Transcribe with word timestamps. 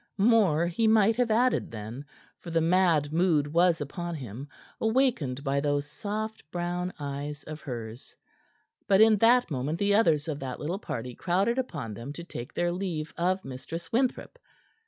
More 0.17 0.65
he 0.65 0.87
might 0.87 1.15
have 1.17 1.29
added 1.29 1.69
then, 1.69 2.05
for 2.39 2.49
the 2.49 2.59
mad 2.59 3.13
mood 3.13 3.53
was 3.53 3.79
upon 3.81 4.15
him, 4.15 4.47
awakened 4.79 5.43
by 5.43 5.59
those 5.59 5.85
soft 5.85 6.43
brown 6.49 6.91
eyes 6.97 7.43
of 7.43 7.61
hers. 7.61 8.15
But 8.87 8.99
in 8.99 9.17
that 9.17 9.51
moment 9.51 9.77
the 9.77 9.93
others 9.93 10.27
of 10.27 10.39
that 10.39 10.59
little 10.59 10.79
party 10.79 11.13
crowded 11.13 11.59
upon 11.59 11.93
them 11.93 12.13
to 12.13 12.23
take 12.23 12.51
their 12.55 12.71
leave 12.71 13.13
of 13.15 13.45
Mistress 13.45 13.91
Winthrop. 13.91 14.39